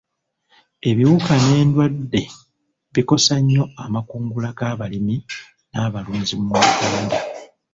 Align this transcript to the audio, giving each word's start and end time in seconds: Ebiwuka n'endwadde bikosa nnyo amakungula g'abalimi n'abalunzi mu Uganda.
Ebiwuka 0.89 1.33
n'endwadde 1.43 2.21
bikosa 2.93 3.35
nnyo 3.39 3.63
amakungula 3.83 4.49
g'abalimi 4.57 5.15
n'abalunzi 5.71 6.33
mu 6.41 6.51
Uganda. 6.73 7.17